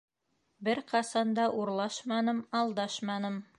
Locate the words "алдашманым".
2.63-3.41